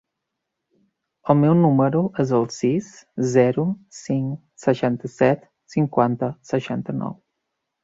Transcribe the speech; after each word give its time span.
El 1.33 1.35
meu 1.41 1.51
número 1.59 2.01
es 2.23 2.33
el 2.37 2.47
sis, 2.55 2.87
zero, 3.35 3.67
cinc, 3.99 4.33
seixanta-set, 4.65 5.47
cinquanta, 5.77 6.35
seixanta-nou. 6.55 7.17